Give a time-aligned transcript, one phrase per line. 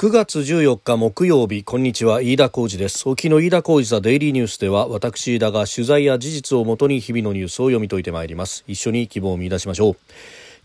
[0.00, 2.22] 9月14日木曜日こんにちは。
[2.22, 3.08] 飯田浩二です。
[3.08, 8.62] 沖の飯田浩二ザデイリーニュースでは私飯田が取材や事実をもとに日々のニュースを読み解いてまいります。
[8.68, 9.96] 一緒に希望を見出しましょう。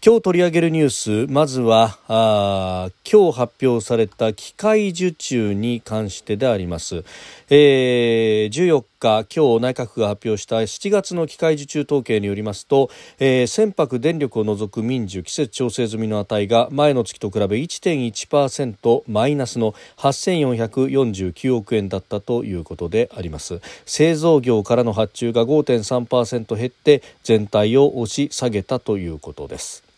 [0.06, 7.06] 今日取り上げるニュースまずはあ今日発表された機械受注に関してであります、
[7.50, 23.62] えー、14日今日内閣府が発表した7月の機械受注統計によりますと、えー、船舶電力を除く民需季節調整済みの値が前の月と比べ1.1%マイナスの8449億円だったということであります。
[23.86, 29.93] 製造業からの発注が5.3%減って全体を押し下げたということです。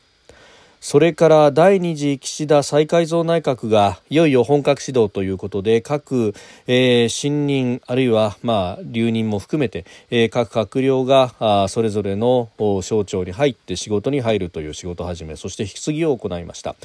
[0.86, 6.36] それから第2次岸田再改造内閣がいよいよ本格始動ということで各、
[6.68, 12.52] えー、新任あるいは、まあ、留任も含めて、えー、各閣僚があそれぞれの
[12.84, 16.76] 省庁に入って仕事に入るという仕事始めそして引き継ぎを行いました。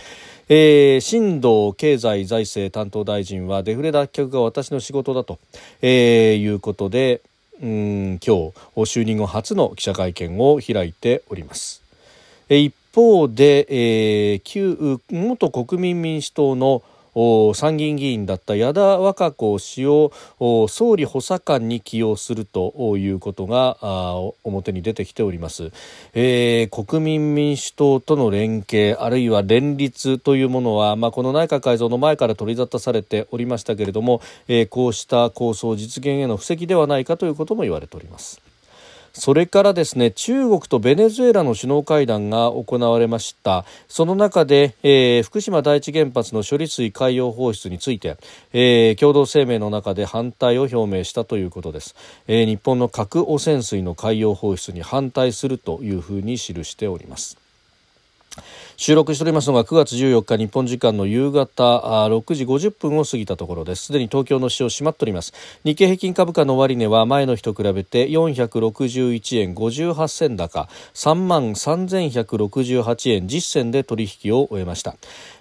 [0.49, 5.39] えー、新藤経済財政担当大臣はデフレ脱却が私の仕事だと、
[5.83, 7.21] えー、いうことで
[7.63, 11.83] うん今日就任後初の記者会見を開いております。
[12.49, 16.83] 一方で、えー、旧元国民民主党の
[17.55, 20.13] 参議院議員だった矢田稚子氏を
[20.69, 23.79] 総理補佐官に起用するということが
[24.45, 25.73] 表に出てきております、
[26.15, 38.50] えー、国民民主党との連携あるいは連立というものは、まあ、この内閣改造の前から取り沙汰されておりましたけれども、えー、こうした構想実現への布石ではないかということも言われております。
[39.13, 43.65] それからですね中国とベネズエラの首脳会談が行われました。
[43.89, 48.17] その中で、えー、福島第一原発の処理水海洋放出について、
[48.53, 51.95] えー、共同声明の中で反対を表明したということです、
[52.29, 57.40] えー、日本の核汚染水の海洋放出に反対するというふうに記しております。
[58.81, 63.85] 収録しておりますのが9月14日日本時間の夕方6時50分を過ぎたところです。
[63.85, 65.35] すでに東京の市場閉まっております。
[65.65, 74.97] 日経平均株価の終値は前の日と比べて461円58銭高3万3168円10銭で取引を終えました。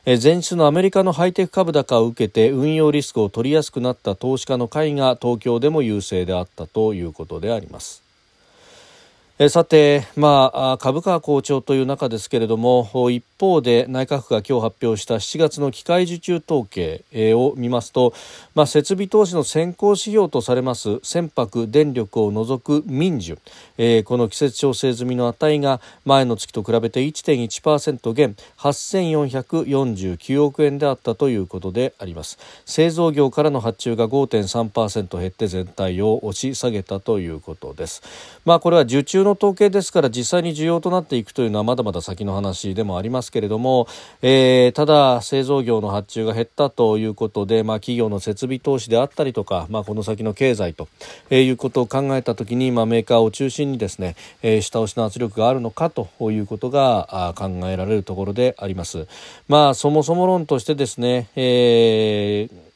[0.06, 8.09] 前日のアメリカのハイテク株高を受けて運用リスクを取りやすくなった投資家の会が東京でも優勢であったということであります。
[9.41, 18.13] えさて、まあ、株価好調という中ですけれども一方で内閣府が今日発表した7月の機械受注統計を見ますと、
[18.53, 23.38] まあ、設備投資の先行指標とされます船舶電力を除く民需、
[23.77, 32.38] えー、この季節調整済みの値が前の月と比べて1.1%減8449億円であったということであります。
[32.66, 38.01] 製造業からの発注が5.3%減って全体を押し下げたということです、
[38.44, 43.88] まあ、これは受注の統計ですから実際に需要となっていくというのはまだまだ先の話でもありますけれども、
[44.22, 50.88] えー、ただ製造業の発注が減ったということで、まあ、企業の設備投資であったりとか、まあ、この先の経済と、
[51.29, 59.07] えー、いうことを考えたときに、まあ、メーカーを中心にですね、えー、下押しの圧力があるのかということが考えられるところであります。
[59.47, 62.69] まあ、そもそも論としてですね、えー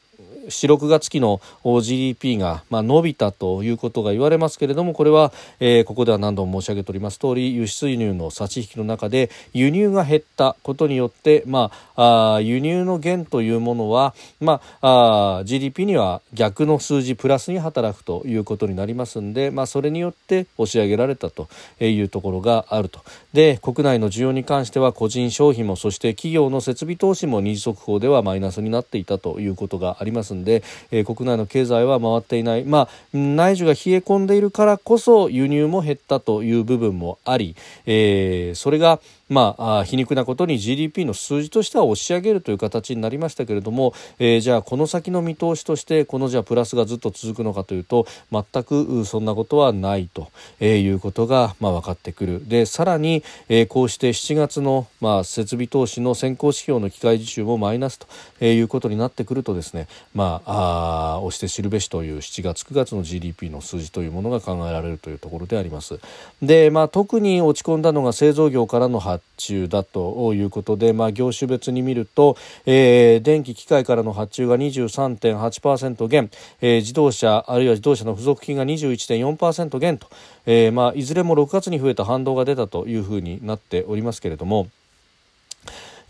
[0.46, 21.48] 4、6月期の GDP が、まあ、伸びたということが言われますけれどもこれは、えー、ここでは何度も申し上げております通り輸出輸入の差し引きの中で輸入が減ったことによって、まあ、あ輸入の減というものは、まあ、あ GDP には逆の数字プラスに働くということになりますので、まあ、それによって押し上げられたと
[21.80, 23.00] いうところがあると。
[23.32, 37.56] で国内の需要に関しては個人消費もそして企業の設備投資も二次速報ではマイナスになっていたということがありますんで、えー、国内の経済は回っていない、まあ、内需が冷え込んでいるからこそ輸入も減ったという部分もあり、
[37.86, 39.00] えー、それが
[39.34, 50.28] まあ、皮肉なことに GDP の数字としては押し上げるという形になりましたけれども、えー、じゃあこの先の見通しとしてこのじゃあプラスがずっと続くのかというと全くそんなことはないと、
[50.60, 58.06] えー、いうことが、まあ、分かってくるでさらに、えー、こうして7月の、まあ、設備投資の先行指標の機械受注もマイナスと、
[58.38, 65.98] えー、いうことになってくるとですね、まあ、あ押して知るべしという7月9月の GDP の数字というものが考えられるというところであります。
[66.40, 72.36] で、まあ、特に落ち込んだのが製造業からの発注だということで、まあ、業種別に見ると、
[72.66, 76.30] えー、電気機械からの発注が23.8%減、
[76.60, 80.08] えー、自動車あるいは自動車の付属品が21.4%減と、
[80.46, 84.68] えーまあ、いずれも6月に増えた反動が出たというふうになっておりますけれども、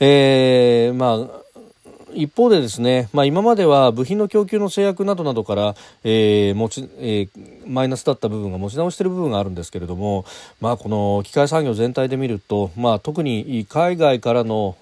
[0.01, 1.44] えー、まあ
[2.15, 10.25] 一方でですね、まあ、今までは部品の供給の制約などなどから、えー持ちえー、マイナスだった部分が持ち直している部分があるんですけれども、
[10.61, 14.77] まあ、この機械産業全体で見ると、まあ、特に海外からの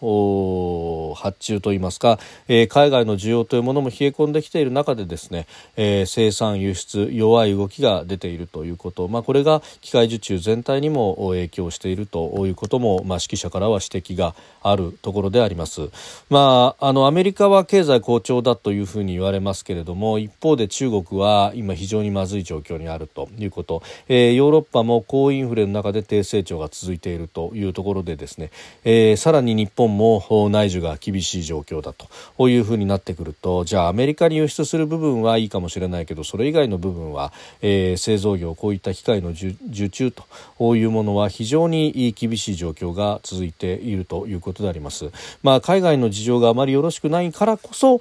[1.16, 2.18] 発注といいますか、
[2.48, 5.46] えー、海外の需要というものも冷え込んできている中でですね、
[5.76, 15.90] えー、生産輸出弱い動きが出ているということ、まあ、これが機械受注全体にも影響しているということも、まあ、指揮者からは指摘があるところであります。
[16.30, 28.50] まあ、あのアメメリカは経済好調だというふうに言われますけれども一方で中国は今非常にまずい状況にあるということ、えー、ヨーロッパも高インフレの中で低成長が続いているというところでですね、
[28.82, 30.18] えー、さらに日本も
[30.50, 39.54] 内需が厳しい状況だというふうになってくるとじゃあアメリカに輸出する部分はいいかもしれないけどそれ以外の部分は、えー、製造業こういった機械の受
[39.90, 45.12] 注というものは非常に厳しい状況が続いているということであります。
[45.44, 48.00] まあ、海外の事情があまりよろしくないからこそ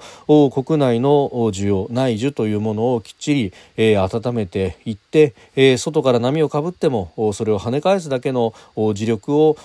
[0.49, 9.57] 国内の需要内需というものをきっちり、えー、温めていって、えー、外から波をかぶってもそれを跳ね返すだけの自力を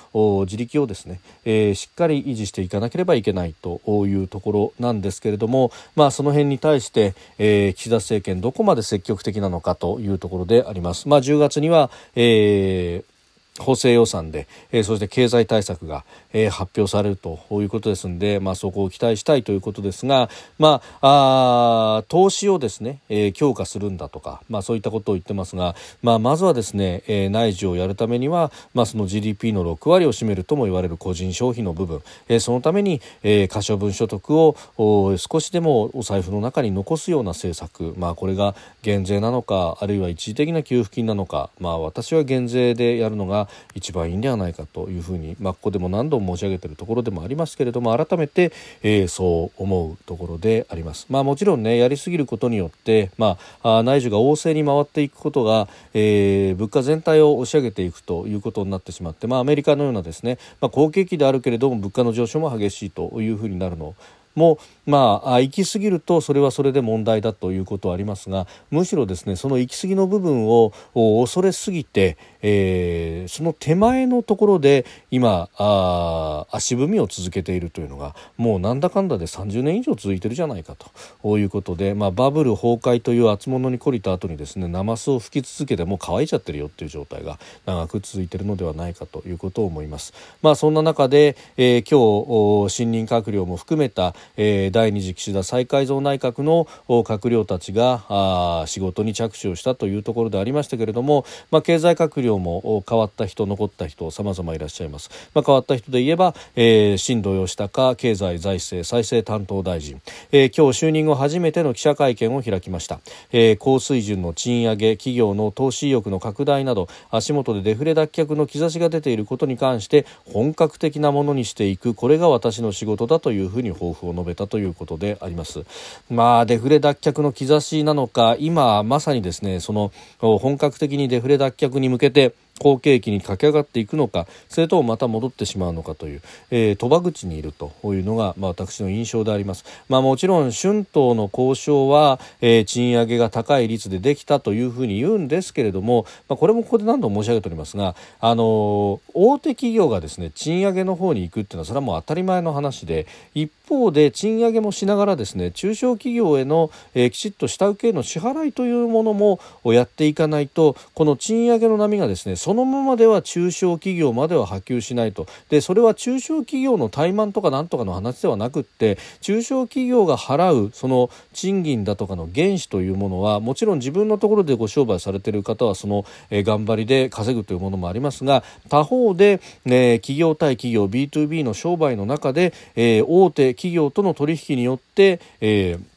[0.45, 11.09] 自力をですね、えー、しっかり維持していかなければいけないというところなんですけれども、まあ、その辺に対して、えー、岸田政権どこまで積極的なのかというところであります。
[11.09, 13.16] まあ、10月には、えー
[13.58, 48.53] 補正予算で、えー、そして経済対策が、えー、発表されるということですので、まあ、そこを期待したいということですが、まあ、あ投資をですね、えー、強化するんだとか、まあ、そういったことを言ってますが、まあ、まずはですね、えー、内需をやるためには、まあ、その GDP の6割を占めるとも言われる個人消費の部分、えー、そのために、えー、可処分所得をお少しでもお財布の中に残すような政策、まあ、これが減税なのかあるいは一時的な給付金なのか、まあ、私は減税でやるのが一番いいんではないかというふうに、まあ、ここでも何度も申し上げているところでもありますけれども改めて、
[48.83, 51.07] えー、そう思うところであります。
[51.09, 63.95] まあ、もちろんねやりすぎることによって、まあ、内需が旺盛に回っていくことが、えー、物価全体を押し上げていくということになってしまって、まあ、アメリカのようなですね、まあ、好景気であるけれども物価の上昇も激しいというふうになるの
[64.37, 80.77] もまあ行き過ぎるとそれはそれで問題だということはありますがむしろですねその行き過ぎの部分を恐れすぎて、えー、その手前のところで今あ足踏みを続けているというのがもうなんだかんだで30年以上続いてるじゃないか
[81.23, 90.12] ということで、まあ、バブル崩壊という厚物に懲りた後にですねナマスを吹き続けてもう乾いちゃってるよっていう状態が長く続いているのではないかということを思います。
[90.43, 110.00] まあ、そんな中で、えー、今日新任閣僚も含めた、えー、第二次岸田再改造内閣の閣僚たちがあ仕事に着手をしたというところでありましたけれども、まあ、経済閣僚も変わった人残った人様々いらっしゃいます、まあ、変わった人で言えば、えー、新藤義孝経済財政再生担当大臣、
[110.32, 113.00] えー、今日就任後初めての記者会見を開きました、
[113.32, 125.65] えー、高水準の賃上げ企業の投資意欲の拡大など足元でデフレ脱却の兆しが出ていることに関して本格的なものにしていくこれが私の仕事だというふうに抱負を述べたということであります。
[126.11, 165.26] まあ、デフレ脱却の兆しなのか、今まさにですね、その本格的にデフレ脱却に向けて、好景気に駆け上がっていくのかそれともまた戻ってしまうのかという、えー、賭場口にいるというのが、まあ、私の印象であります、まあ、もちろん春闘の交渉は、えー、賃上げが高い率でできたというふうに言うんですけれども、まあ、これもここで何度も申し上げておりますが、あのー、大手企業がですね賃上げの方に行くっていうのはそれはもう当たり前の話で一方で賃上げもしながらですね中小企業への、えー、きちっと下請けの支払いというものもやっていかないとこの賃上げの波がですねそのままでは中小企業までは波及しないと。
[165.49, 185.96] でそれは中小企業の怠慢とかなんとかの話ではなくって中小企業が払うその賃金だとかの原資というものはもちろん自分のところでご商売されている方はその、えー、頑張りで稼ぐというものもありますが他方で、ね、企業対企業 B2B の商売の中で、えー、大手企業との取引によって、えー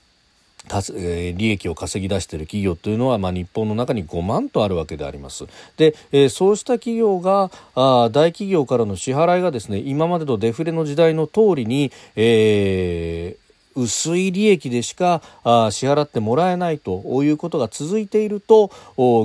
[1.36, 5.46] 利益を稼ぎ出している企業というのは、まあ、日本の中に5万とあるわけであります。
[5.78, 13.49] で、えー、そうした企業があ大企業からの支払いがですね今までのデフレの時代の通りに、えー
[13.90, 18.72] 薄い利益でしかあ支払ってもらえないということが続いていると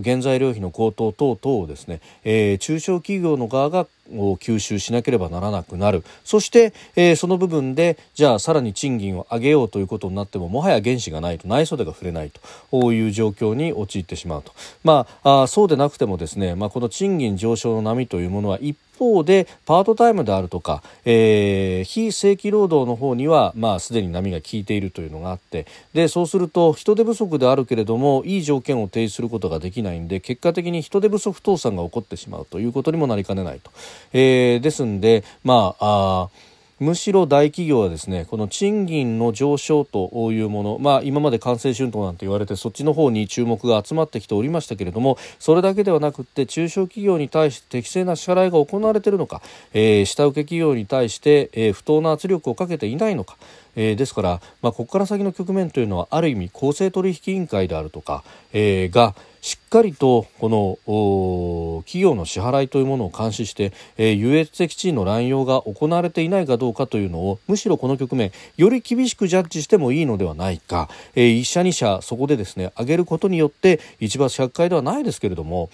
[0.02, 6.04] 原材料費の高騰等々をですね、えー、中小企業の側が吸収しなければならなくなる。
[6.24, 12.30] そして、えー、その部分でじゃあさらに賃金を上げようということになってももはや原資がないと内袖が触れない
[12.70, 14.52] という状況に陥ってしまうと、
[14.82, 33.70] まあ、あそうでなくてもですね、まあ、この賃金上昇の波というものは一方でパートタイムであるとか、えー、非正規労働の方には、まあ、すでに波が効いているというのがあってでそうすると人手不足であるけれどもいい条件を提示することができないんで結果的に人手不足倒産が起こってしまうということにもなりかねないと。
[34.12, 49.40] えー、ですんで、まああむしろ大企業はですねこの賃金の上昇というもの、まあ、今まで官製春闘なんて言われてそっちの方に注目が集まってきておりましたけれどもそれだけではなくて中小企業に対して適正な支払いが行われているのか、
[49.72, 53.36] えー、下請け企業に対して、えー、不当な圧力をかけていないのか、
[53.76, 59.14] えー、ですから、まあ、ここから先の局面というのはある意味公正取引委員会であるとか、えー、が
[59.44, 75.70] しっかりとこの企業の支払いというものを監視して、えー、優越的地位の乱用が行われていないかどうかというのをむしろこの局面より厳しくジャッジしてもいいのではないか、えー、1社2社そこでですね上げることによって一罰百回ではないですけれども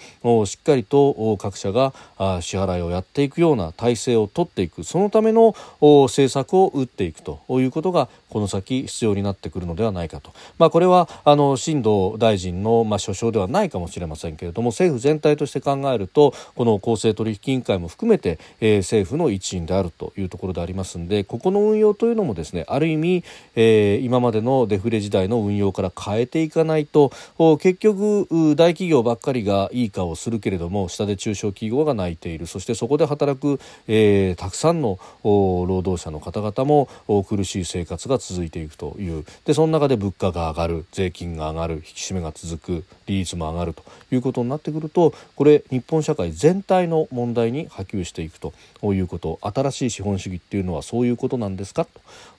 [0.47, 1.93] しっかりと各社が
[2.41, 4.83] 支払いをやっていくような体制を取っていく。
[4.83, 23.23] そのための政策を打っていくということがこの先必要になってくるのではないかと、まあ、これはあの新藤大臣の、まあ、所掌ではないかもしれませんけれども政府全体として考えるとこの公正取引委員会も含めて、えー、政府の一員であるというところでありますのでここの運用というのもですねある意味、
[23.55, 27.11] えー、今までのデフレ時代の運用から変えていかないと
[27.59, 32.47] 結局大企業ばっかりがいい顔をするけれども下で中小企業が泣いている。
[32.47, 36.89] そしてそこで働く、えー、たくさんの労働者の方々も
[37.23, 39.25] 苦しい生活が続いていくという。
[39.45, 43.80] でその中で物価が上がる税金が上がる引き締めが続く利率も上がると。
[44.11, 48.53] いうことになってくるとこれ日本社会全体の問題に波及していくと
[48.93, 51.87] いうこと新しい資本主義っていうのはそういうことなんですか？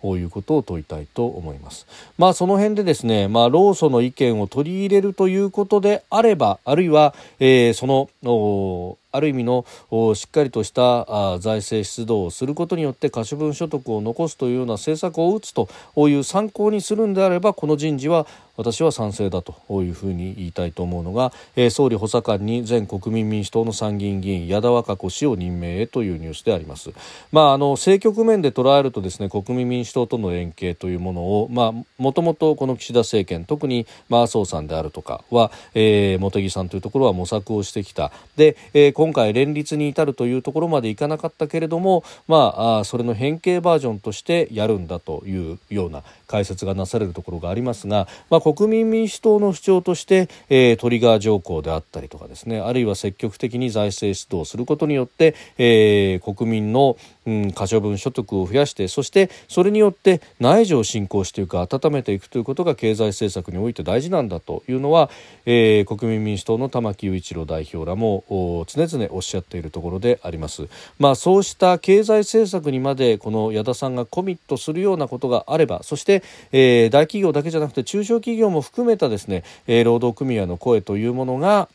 [0.01, 1.87] ということを問いたいと思います。
[2.19, 9.67] まあその辺でですね、まあ、労組の意見を取り入れるということであればあるいは、えー、そのある意味の
[10.15, 15.69] しっかりとした財政出動をすることによって可処分所得を残すというような政策を打つと
[16.09, 18.27] いう参考にするんであればこの人事は
[18.63, 26.91] 私は賛成だというふうに言いたいと思うのが、えー、総理補佐官に前国民民主党の参議院議員矢田和歌子氏を任命へというニュースであります。
[27.33, 65.11] まあ、あの政局面で捉えるとですね国民民主党との連携というものを、まあ、もともとこの岸田政権特に、まあ、麻生さんであるとかは、えー、茂木さんというところは模索をしてきたで、えー、今回連立に至るというところまでいかなかったけれども、まあ、あそれの変形バージョンとしてやるんだというような解説がなされるところがありますが、まあ、国民民主党の主張として、えー、トリガー条項であったりとかですねあるいは積極的に財政出動することによって、えー、国民の、うん、可処分所得を増やしてそしてそれによって内需を進行していく温めていくということが経済政策において大事なんだというのは、
[65.47, 68.25] えー、国民民主党の玉木雄一郎代表らも
[68.69, 70.69] 常々おっしゃっているところであります。
[70.99, 81.69] まあ、そうした経済政策にまでこの矢田さんがコミットするようなことがあればそしてえー、大企業だけじゃなくて中小企業企業も含めたですね、えー、労働組合の声というものが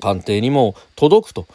[0.00, 1.46] 官邸にも届くと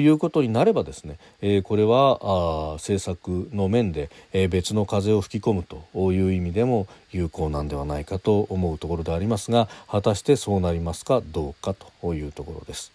[0.00, 12.92] いうことになればですね、えー、これはあ政策の面で、えー、別の風を吹き込むという意味でも有効なんではないかと思うところでありますが果たしてそうなりますかどうかというところです。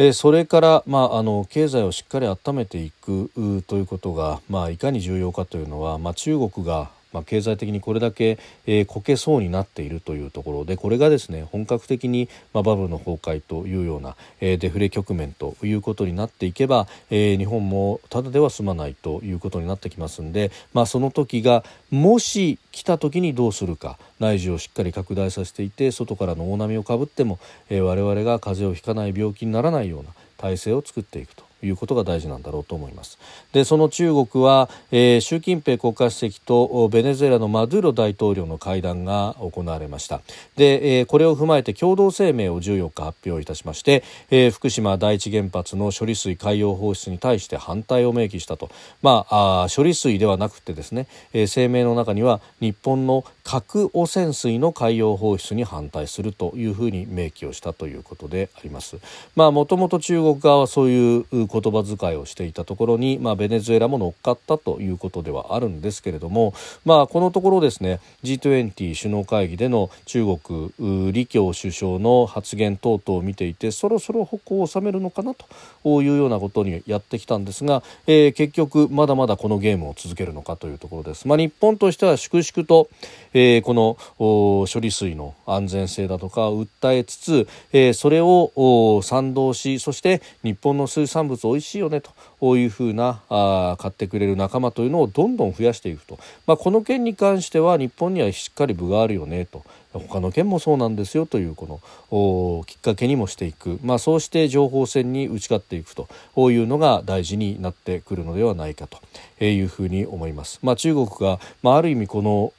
[0.00, 3.32] えそれから、まあ、あの経済をしっかり温めていく
[3.66, 27.38] ということが、まあ、いかに重要かというのは、まあ、中国がまあ、経済的にこれだけ、えー、こけそうになっているというところでこれがですね本格的に、まあ、バブルの崩壊というような、えー、デフレ局面ということになっていけば、えー、日本もただでは済まないということになってきますんで、まあ、その時がもし来た時にどうするか内需をしっかり拡大させていて外からの大波をかぶっても、
[27.70, 31.47] えー、我々が風邪をひかない病気にならないような体制を作っていくと。
[31.62, 33.18] いうことが大事なんだろうと思います。
[33.52, 40.20] でその中国は、えー、習近平国家主席とベネズエラのマドゥロ大統領の会談が行われました。
[40.56, 48.70] で、えー、これを踏まえて共同声明を14日発表いたしまして、えー、福島第一原発の処理水海洋放出に対して反対を明記したと、
[49.02, 58.98] まあ、あ処理水ではなくてですね、えー、声明の中には日本の核汚染水の海洋放出に反対するというふうに明記をしたということであります。
[59.34, 70.72] まあ、もともと中国側はそういう言葉遣いをしていたところに、まあ、ベネズエラも乗っかったということではあるんですけれども、まあ、このところですね G20 首脳会議での中国
[71.12, 81.26] 李強首相の発言等々を見ていてそろそろ矛を収めるのかなというようなことにやってきたんですが、えー、結局まだまだこのゲームを続けるのかというところです。
[81.26, 82.88] まあ、日本としては粛々と、
[83.32, 99.64] えー、この処理水の安全性だとか訴えつつ、えー、それを賛同しそして日本の水産物物美味しいよねというふうなあ買ってくれる仲間というのをどんどん増やしていくと、まあ、この件に関しては日本にはしっかり部があるよねと。
[99.92, 101.80] 他の県もそうなんですよというこ
[102.10, 106.08] のきっかけにもしていく、まあ、そうして情報戦に打ち勝っていくと
[106.50, 110.58] いうのが大事になってくるのではないかというふうに思います。
[110.62, 112.52] まあ、中国が、まあ、ある意味この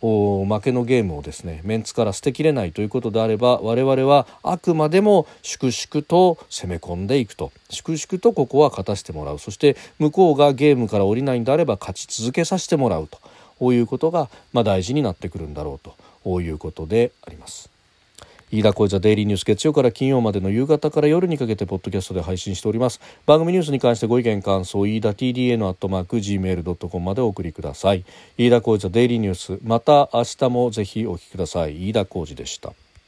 [0.48, 13.20] 負けのゲームをですねメンツから捨てきれないということであれば我々はあくまでも粛々と攻め込んでいくと粛々とここは勝たせてもらうそして向こうがゲームから降りないんであれば勝ち続けさせてもらうと
[13.60, 16.09] こういうことが、まあ、大事になってくるんだろうと。
[16.26, 17.70] ういうことであります。
[18.52, 23.00] 飯田小泉デイリーニュース月曜から金曜までの夕方から夜にかけてポッドキャストで配信しております。
[23.28, 28.06] 番組ニュースに関してご意見感想飯田 TDA のアットマーク Gmail.com までお送りください。
[28.38, 29.60] 飯田小泉デイリーニュース。
[29.64, 31.90] また明日もぜひお聞きください。
[31.90, 32.74] 飯田小泉でした。